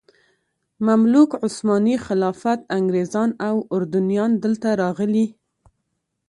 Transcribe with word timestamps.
مملوک، 0.87 1.29
عثماني 1.45 1.95
خلافت، 2.05 2.59
انګریزان 2.77 3.29
او 3.47 3.55
اردنیان 3.75 4.31
دلته 4.43 4.69
راغلي. 4.81 5.25